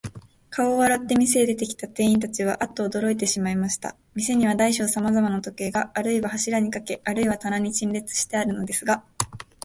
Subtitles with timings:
[0.49, 3.95] 顔を洗って、店へ出てきた店員たちは、アッとおどろいてしまいました。
[4.15, 9.03] 店には大小さまざまの時計が、あるいは柱にかけ、あるいは棚に陳列してあるのですが、